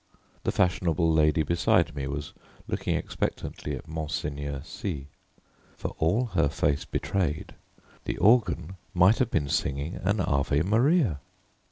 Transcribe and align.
The 0.45 0.51
fashionable 0.51 1.13
lady 1.13 1.43
beside 1.43 1.95
me 1.95 2.07
was 2.07 2.33
looking 2.67 2.95
expectantly 2.95 3.75
at 3.75 3.87
Monseigneur 3.87 4.63
C. 4.63 5.09
For 5.77 5.89
all 5.99 6.25
her 6.33 6.49
face 6.49 6.85
betrayed, 6.85 7.53
the 8.05 8.17
organ 8.17 8.77
might 8.95 9.19
have 9.19 9.29
been 9.29 9.47
singing 9.47 9.97
an 9.97 10.19
Ave 10.19 10.63
Maria. 10.63 11.19